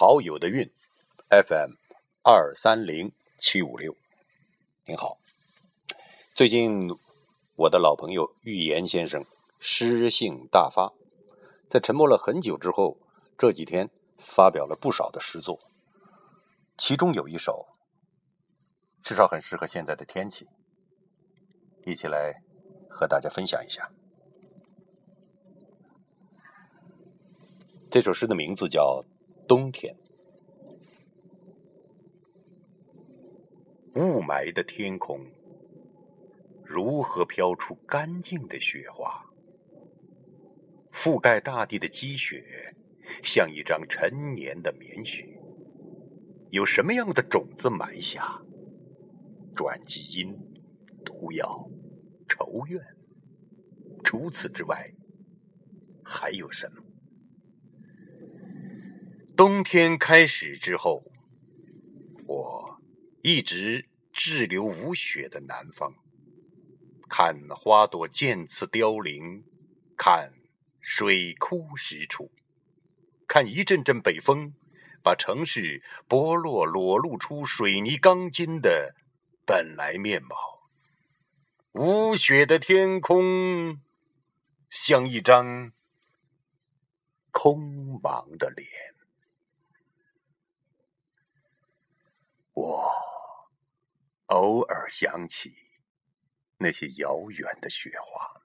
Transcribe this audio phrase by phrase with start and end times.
[0.00, 0.70] 陶友的韵
[1.28, 1.72] ，FM
[2.22, 3.96] 二三零七五六。
[4.86, 5.18] 您好，
[6.36, 6.96] 最近
[7.56, 9.26] 我的老朋友预言先生
[9.58, 10.92] 诗性大发，
[11.68, 12.96] 在沉默了很久之后，
[13.36, 15.58] 这几天发表了不少的诗作，
[16.76, 17.66] 其中有一首，
[19.02, 20.46] 至少很适合现在的天气，
[21.84, 22.40] 一起来
[22.88, 23.90] 和大家分享一下。
[27.90, 29.02] 这首诗的名字叫
[29.48, 29.96] 《冬天》。
[33.98, 35.24] 雾霾的天空，
[36.62, 39.24] 如何飘出干净的雪花？
[40.92, 42.76] 覆盖大地的积雪，
[43.22, 45.40] 像一张陈年的棉絮。
[46.50, 48.42] 有什么样的种子埋下？
[49.56, 50.38] 转基因、
[51.04, 51.68] 毒药、
[52.28, 52.80] 仇怨。
[54.04, 54.92] 除此之外，
[56.04, 56.82] 还有什么？
[59.38, 61.12] 冬天开始之后，
[62.26, 62.80] 我
[63.22, 65.94] 一直滞留无雪的南方，
[67.08, 69.44] 看花朵渐次凋零，
[69.96, 70.32] 看
[70.80, 72.32] 水枯石出，
[73.28, 74.54] 看一阵阵北风
[75.04, 78.96] 把城市剥落，裸露出水泥钢筋的
[79.46, 80.34] 本来面貌。
[81.74, 83.80] 无雪的天空，
[84.68, 85.70] 像一张
[87.30, 88.66] 空茫的脸。
[92.60, 92.90] 我
[94.28, 95.52] 偶尔想起
[96.56, 98.42] 那些遥远的雪花，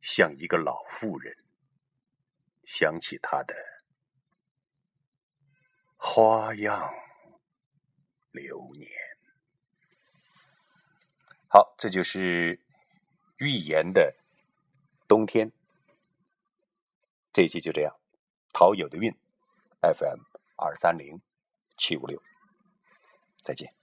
[0.00, 1.36] 像一个老妇人
[2.64, 3.54] 想起她的
[5.96, 6.92] 花样
[8.30, 8.90] 流年。
[11.48, 12.60] 好，这就是
[13.38, 14.16] 预言的
[15.08, 15.50] 冬天。
[17.32, 17.96] 这一期就这样，
[18.52, 19.12] 陶友的韵
[19.80, 20.20] ，FM
[20.56, 21.20] 二三零。
[21.82, 22.22] 七五六，
[23.42, 23.79] 再见。